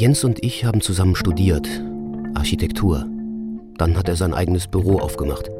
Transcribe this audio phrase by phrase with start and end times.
[0.00, 1.68] Jens und ich haben zusammen studiert,
[2.34, 3.04] Architektur.
[3.76, 5.50] Dann hat er sein eigenes Büro aufgemacht.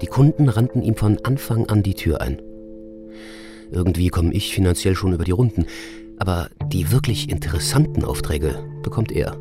[0.00, 2.40] Die Kunden rannten ihm von Anfang an die Tür ein.
[3.70, 5.66] Irgendwie komme ich finanziell schon über die Runden,
[6.18, 9.36] aber die wirklich interessanten Aufträge bekommt er.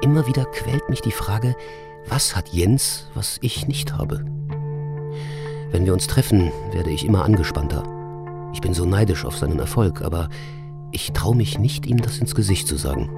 [0.00, 1.54] Immer wieder quält mich die Frage,
[2.08, 4.24] was hat Jens, was ich nicht habe?
[5.70, 7.82] Wenn wir uns treffen, werde ich immer angespannter.
[8.54, 10.30] Ich bin so neidisch auf seinen Erfolg, aber
[10.92, 13.10] ich traue mich nicht, ihm das ins Gesicht zu sagen.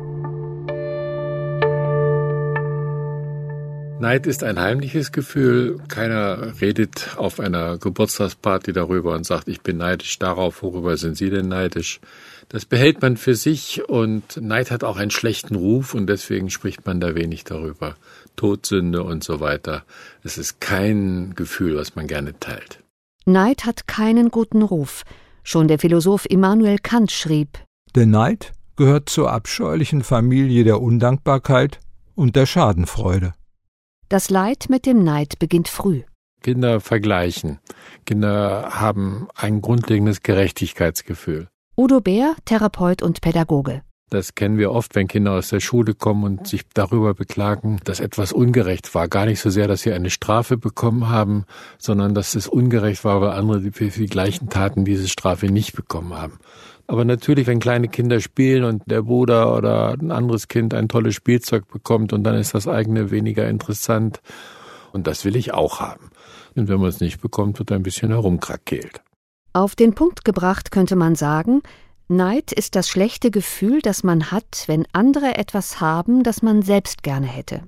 [4.00, 5.78] Neid ist ein heimliches Gefühl.
[5.88, 11.28] Keiner redet auf einer Geburtstagsparty darüber und sagt, ich bin neidisch darauf, worüber sind Sie
[11.28, 12.00] denn neidisch?
[12.48, 16.86] Das behält man für sich und Neid hat auch einen schlechten Ruf und deswegen spricht
[16.86, 17.94] man da wenig darüber.
[18.36, 19.84] Todsünde und so weiter.
[20.24, 22.82] Es ist kein Gefühl, was man gerne teilt.
[23.26, 25.04] Neid hat keinen guten Ruf.
[25.52, 27.58] Schon der Philosoph Immanuel Kant schrieb:
[27.96, 31.80] Der Neid gehört zur abscheulichen Familie der Undankbarkeit
[32.14, 33.34] und der Schadenfreude.
[34.08, 36.02] Das Leid mit dem Neid beginnt früh.
[36.40, 37.58] Kinder vergleichen.
[38.06, 41.48] Kinder haben ein grundlegendes Gerechtigkeitsgefühl.
[41.76, 43.82] Udo Bär, Therapeut und Pädagoge.
[44.10, 48.00] Das kennen wir oft, wenn Kinder aus der Schule kommen und sich darüber beklagen, dass
[48.00, 49.06] etwas ungerecht war.
[49.06, 51.44] Gar nicht so sehr, dass sie eine Strafe bekommen haben,
[51.78, 56.14] sondern dass es ungerecht war, weil andere für die gleichen Taten diese Strafe nicht bekommen
[56.14, 56.40] haben.
[56.88, 61.14] Aber natürlich, wenn kleine Kinder spielen und der Bruder oder ein anderes Kind ein tolles
[61.14, 64.20] Spielzeug bekommt und dann ist das eigene weniger interessant.
[64.92, 66.10] Und das will ich auch haben.
[66.56, 69.02] Und wenn man es nicht bekommt, wird ein bisschen herumkrakeelt.
[69.52, 71.62] Auf den Punkt gebracht könnte man sagen,
[72.12, 77.04] Neid ist das schlechte Gefühl, das man hat, wenn andere etwas haben, das man selbst
[77.04, 77.62] gerne hätte.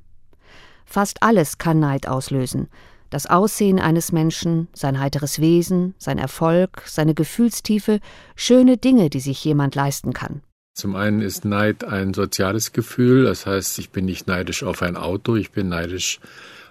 [0.84, 2.66] Fast alles kann Neid auslösen,
[3.08, 8.00] das Aussehen eines Menschen, sein heiteres Wesen, sein Erfolg, seine Gefühlstiefe,
[8.34, 10.42] schöne Dinge, die sich jemand leisten kann.
[10.74, 14.96] Zum einen ist Neid ein soziales Gefühl, das heißt, ich bin nicht neidisch auf ein
[14.96, 16.18] Auto, ich bin neidisch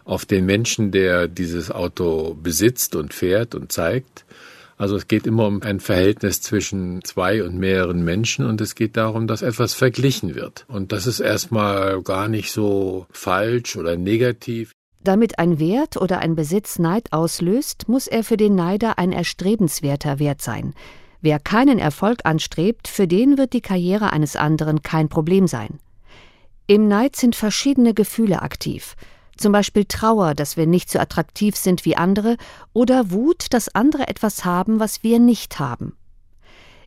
[0.04, 4.26] auf den Menschen, der dieses Auto besitzt und fährt und zeigt.
[4.82, 8.98] Also es geht immer um ein Verhältnis zwischen zwei und mehreren Menschen und es geht
[8.98, 10.66] darum, dass etwas verglichen wird.
[10.68, 14.72] Und das ist erstmal gar nicht so falsch oder negativ.
[15.04, 20.18] Damit ein Wert oder ein Besitz Neid auslöst, muss er für den Neider ein erstrebenswerter
[20.18, 20.74] Wert sein.
[21.22, 25.80] Wer keinen Erfolg anstrebt, für den wird die Karriere eines anderen kein Problem sein.
[26.66, 28.96] Im Neid sind verschiedene Gefühle aktiv.
[29.42, 32.38] Zum Beispiel Trauer, dass wir nicht so attraktiv sind wie andere,
[32.74, 35.98] oder Wut, dass andere etwas haben, was wir nicht haben.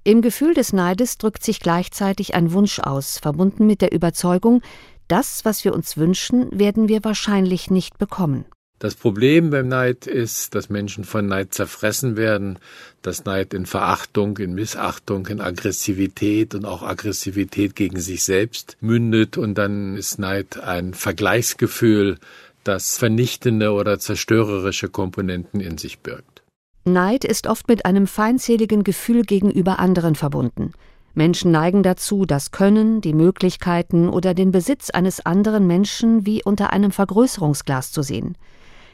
[0.05, 4.63] Im Gefühl des Neides drückt sich gleichzeitig ein Wunsch aus, verbunden mit der Überzeugung,
[5.09, 8.45] das, was wir uns wünschen, werden wir wahrscheinlich nicht bekommen.
[8.85, 12.59] Das Problem beim Neid ist, dass Menschen von Neid zerfressen werden,
[13.03, 19.39] dass Neid in Verachtung, in Missachtung, in Aggressivität und auch Aggressivität gegen sich selbst mündet
[19.39, 22.19] und dann ist Neid ein Vergleichsgefühl,
[22.65, 26.43] das vernichtende oder zerstörerische Komponenten in sich birgt.
[26.85, 30.73] Neid ist oft mit einem feindseligen Gefühl gegenüber anderen verbunden.
[31.15, 36.73] Menschen neigen dazu, das Können, die Möglichkeiten oder den Besitz eines anderen Menschen wie unter
[36.73, 38.37] einem Vergrößerungsglas zu sehen.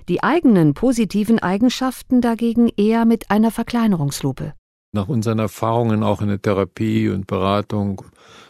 [0.08, 4.52] Die eigenen positiven Eigenschaften dagegen eher mit einer Verkleinerungslupe.
[4.92, 8.02] Nach unseren Erfahrungen auch in der Therapie und Beratung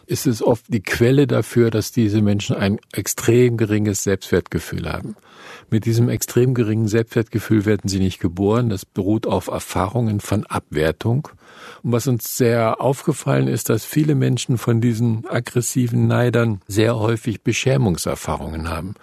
[0.07, 5.15] ist es oft die Quelle dafür, dass diese Menschen ein extrem geringes Selbstwertgefühl haben.
[5.69, 8.69] Mit diesem extrem geringen Selbstwertgefühl werden sie nicht geboren.
[8.69, 11.29] Das beruht auf Erfahrungen von Abwertung.
[11.83, 17.43] Und was uns sehr aufgefallen ist, dass viele Menschen von diesen aggressiven Neidern sehr häufig
[17.43, 18.95] Beschämungserfahrungen haben.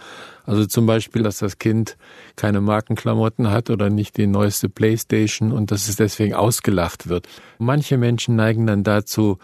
[0.49, 1.99] Also zum Beispiel, dass das Kind
[2.35, 7.29] keine Markenklamotten hat oder nicht die neueste Playstation und dass es deswegen ausgelacht wird.
[7.59, 9.37] Manche Menschen neigen dann dazu,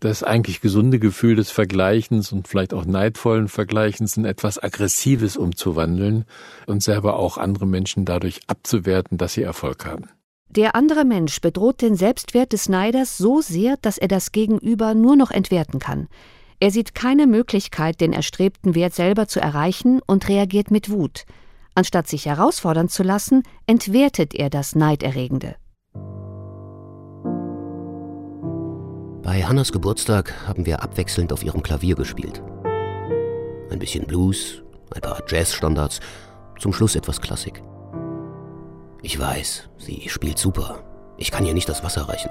[0.00, 6.26] das eigentlich gesunde Gefühl des Vergleichens und vielleicht auch neidvollen Vergleichens in etwas Aggressives umzuwandeln
[6.66, 10.10] und selber auch andere Menschen dadurch abzuwerten, dass sie Erfolg haben.
[10.50, 15.16] Der andere Mensch bedroht den Selbstwert des Neiders so sehr, dass er das Gegenüber nur
[15.16, 16.08] noch entwerten kann.
[16.62, 21.24] Er sieht keine Möglichkeit, den erstrebten Wert selber zu erreichen und reagiert mit Wut.
[21.74, 25.56] Anstatt sich herausfordern zu lassen, entwertet er das Neiderregende.
[29.24, 32.40] Bei Hannas Geburtstag haben wir abwechselnd auf ihrem Klavier gespielt.
[33.68, 34.62] Ein bisschen Blues,
[34.94, 35.98] ein paar Jazzstandards,
[36.60, 37.60] zum Schluss etwas Klassik.
[39.02, 40.84] Ich weiß, sie spielt super.
[41.18, 42.30] Ich kann ihr nicht das Wasser reichen.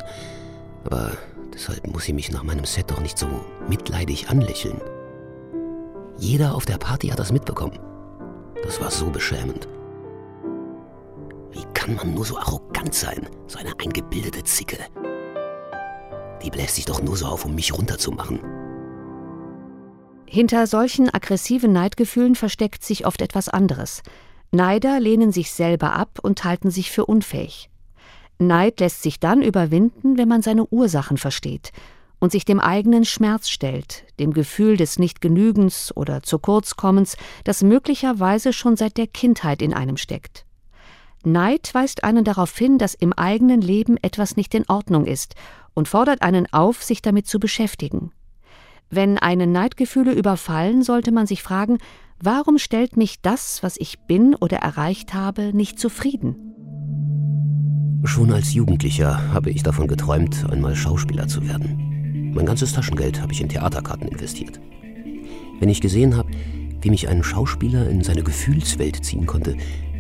[0.86, 1.12] Aber
[1.54, 3.28] deshalb muss sie mich nach meinem Set doch nicht so
[3.68, 4.82] mitleidig anlächeln.
[6.18, 7.80] Jeder auf der Party hat das mitbekommen.
[8.64, 9.68] Das war so beschämend.
[11.52, 14.78] Wie kann man nur so arrogant sein, so eine eingebildete Zicke?.
[16.44, 18.40] Die bläst sich doch nur so auf, um mich runterzumachen.
[20.26, 24.02] Hinter solchen aggressiven Neidgefühlen versteckt sich oft etwas anderes.
[24.52, 27.71] Neider lehnen sich selber ab und halten sich für unfähig.
[28.48, 31.72] Neid lässt sich dann überwinden, wenn man seine Ursachen versteht
[32.20, 38.54] und sich dem eigenen Schmerz stellt, dem Gefühl des Nichtgenügens oder zu Kurzkommens, das möglicherweise
[38.54, 40.46] schon seit der Kindheit in einem steckt.
[41.24, 45.36] Neid weist einen darauf hin, dass im eigenen Leben etwas nicht in Ordnung ist
[45.74, 48.12] und fordert einen auf, sich damit zu beschäftigen.
[48.90, 51.78] Wenn einen Neidgefühle überfallen, sollte man sich fragen,
[52.20, 56.61] warum stellt mich das, was ich bin oder erreicht habe, nicht zufrieden?
[58.04, 62.32] Schon als Jugendlicher habe ich davon geträumt, einmal Schauspieler zu werden.
[62.34, 64.60] Mein ganzes Taschengeld habe ich in Theaterkarten investiert.
[65.60, 66.32] Wenn ich gesehen habe,
[66.82, 69.56] wie mich ein Schauspieler in seine Gefühlswelt ziehen konnte,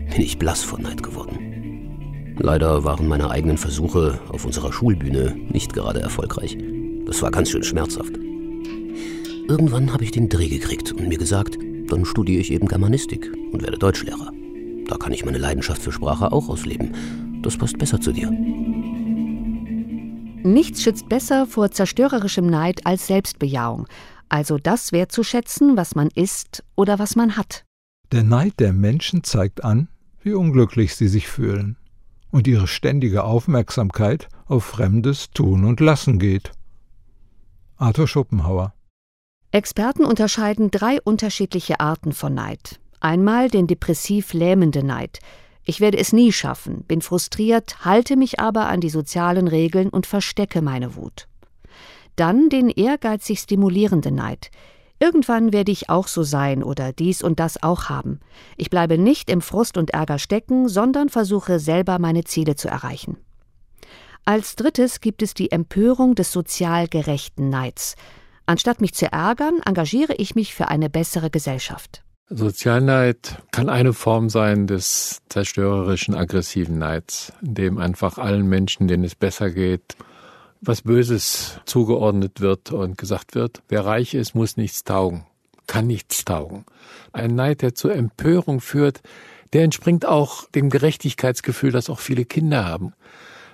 [0.10, 2.36] bin ich blass vor Neid geworden.
[2.40, 6.58] Leider waren meine eigenen Versuche auf unserer Schulbühne nicht gerade erfolgreich.
[7.06, 8.14] Das war ganz schön schmerzhaft.
[9.48, 13.62] Irgendwann habe ich den Dreh gekriegt und mir gesagt, dann studiere ich eben Germanistik und
[13.62, 14.32] werde Deutschlehrer.
[14.88, 16.94] Da kann ich meine Leidenschaft für Sprache auch ausleben.
[17.42, 18.30] Das passt besser zu dir.
[20.44, 23.88] Nichts schützt besser vor zerstörerischem Neid als Selbstbejahung,
[24.30, 27.64] also das wertzuschätzen, was man ist oder was man hat.
[28.12, 29.88] Der Neid der Menschen zeigt an,
[30.24, 31.78] wie unglücklich sie sich fühlen
[32.32, 36.52] und ihre ständige Aufmerksamkeit auf fremdes Tun und Lassen geht.
[37.78, 38.74] Arthur Schopenhauer
[39.52, 42.80] Experten unterscheiden drei unterschiedliche Arten von Neid.
[43.02, 45.20] Einmal den depressiv lähmenden Neid.
[45.64, 50.08] Ich werde es nie schaffen, bin frustriert, halte mich aber an die sozialen Regeln und
[50.08, 51.28] verstecke meine Wut.
[52.16, 54.50] Dann den ehrgeizig stimulierenden Neid.
[55.00, 58.20] Irgendwann werde ich auch so sein oder dies und das auch haben.
[58.58, 63.18] Ich bleibe nicht im Frust und Ärger stecken, sondern versuche selber meine Ziele zu erreichen.
[64.26, 67.96] Als drittes gibt es die Empörung des sozial gerechten Neids.
[68.46, 72.04] Anstatt mich zu ärgern, engagiere ich mich für eine bessere Gesellschaft.
[72.34, 79.04] Sozialneid kann eine Form sein des zerstörerischen, aggressiven Neids, in dem einfach allen Menschen, denen
[79.04, 79.98] es besser geht,
[80.62, 85.26] was Böses zugeordnet wird und gesagt wird, wer reich ist, muss nichts taugen,
[85.68, 86.64] kann nichts taugen.
[87.12, 89.02] Ein Neid, der zur Empörung führt,
[89.52, 92.94] der entspringt auch dem Gerechtigkeitsgefühl, das auch viele Kinder haben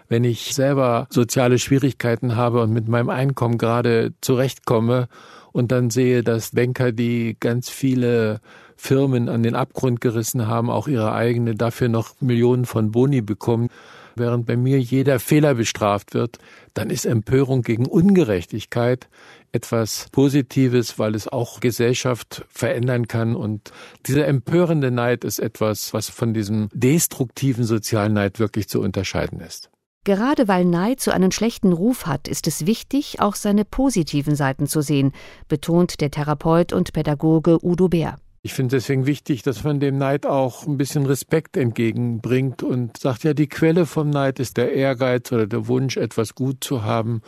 [0.09, 5.09] wenn ich selber soziale Schwierigkeiten habe und mit meinem Einkommen gerade zurechtkomme
[5.51, 8.39] und dann sehe, dass Banker, die ganz viele
[8.77, 13.69] Firmen an den Abgrund gerissen haben, auch ihre eigene dafür noch Millionen von Boni bekommen,
[14.15, 16.38] während bei mir jeder Fehler bestraft wird,
[16.74, 19.09] dann ist Empörung gegen Ungerechtigkeit
[19.51, 23.35] etwas Positives, weil es auch Gesellschaft verändern kann.
[23.35, 23.71] Und
[24.06, 29.69] dieser empörende Neid ist etwas, was von diesem destruktiven Sozialneid wirklich zu unterscheiden ist.
[30.03, 34.68] Gerade weil Neid so einen schlechten Ruf hat, ist es wichtig, auch seine positiven Seiten
[34.68, 35.12] zu sehen,
[35.50, 38.18] betont der Therapeut und Pädagoge Udo Bär.
[38.41, 43.23] Ich finde deswegen wichtig, dass man dem Neid auch ein bisschen Respekt entgegenbringt und sagt,
[43.23, 47.21] ja, die Quelle vom Neid ist der Ehrgeiz oder der Wunsch, etwas gut zu haben.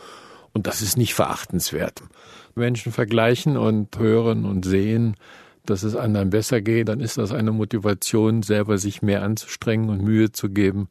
[0.52, 2.02] Und das ist nicht verachtenswert.
[2.54, 5.16] Menschen vergleichen und hören und sehen,
[5.66, 10.02] dass es anderen besser geht, dann ist das eine Motivation, selber sich mehr anzustrengen und
[10.02, 10.88] Mühe zu geben,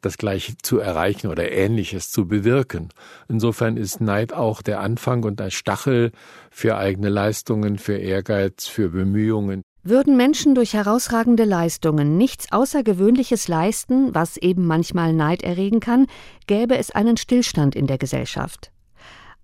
[0.00, 2.88] das Gleiche zu erreichen oder Ähnliches zu bewirken.
[3.28, 6.12] Insofern ist Neid auch der Anfang und ein Stachel
[6.50, 9.62] für eigene Leistungen, für Ehrgeiz, für Bemühungen.
[9.84, 16.06] Würden Menschen durch herausragende Leistungen nichts Außergewöhnliches leisten, was eben manchmal Neid erregen kann,
[16.46, 18.70] gäbe es einen Stillstand in der Gesellschaft.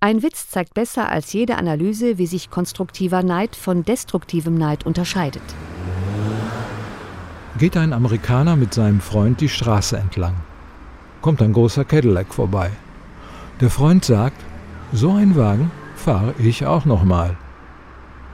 [0.00, 5.42] Ein Witz zeigt besser als jede Analyse, wie sich konstruktiver Neid von destruktivem Neid unterscheidet
[7.58, 10.36] geht ein Amerikaner mit seinem Freund die Straße entlang.
[11.20, 12.70] Kommt ein großer Cadillac vorbei.
[13.60, 14.40] Der Freund sagt,
[14.92, 17.36] so ein Wagen fahre ich auch noch mal.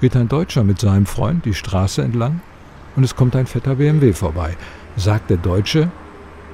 [0.00, 2.42] Geht ein Deutscher mit seinem Freund die Straße entlang
[2.96, 4.56] und es kommt ein fetter BMW vorbei.
[4.96, 5.90] Sagt der Deutsche,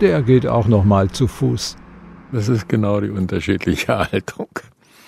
[0.01, 1.77] der geht auch noch mal zu Fuß.
[2.33, 4.49] Das ist genau die unterschiedliche Haltung.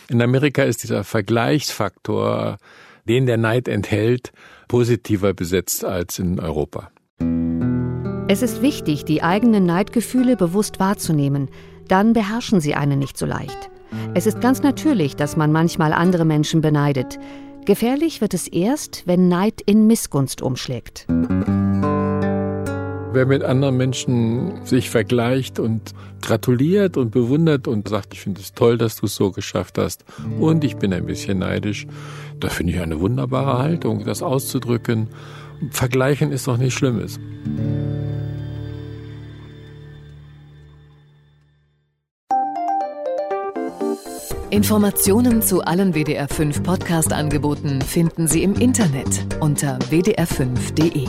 [0.09, 2.59] In Amerika ist dieser Vergleichsfaktor,
[3.09, 4.33] den der Neid enthält,
[4.66, 6.92] positiver besetzt als in Europa.
[8.33, 11.51] Es ist wichtig, die eigenen Neidgefühle bewusst wahrzunehmen,
[11.87, 13.71] dann beherrschen sie einen nicht so leicht.
[14.15, 17.19] Es ist ganz natürlich, dass man manchmal andere Menschen beneidet.
[17.67, 21.05] Gefährlich wird es erst, wenn Neid in Missgunst umschlägt.
[23.12, 28.55] Wer mit anderen Menschen sich vergleicht und gratuliert und bewundert und sagt, ich finde es
[28.55, 30.07] toll, dass du es so geschafft hast
[30.41, 31.87] und ich bin ein bisschen neidisch,
[32.41, 35.09] da finde ich eine wunderbare Haltung, das auszudrücken.
[35.71, 37.21] Vergleichen ist doch nichts Schlimmes.
[44.53, 51.09] Informationen zu allen WDR5 Podcast-Angeboten finden Sie im Internet unter wdr5.de.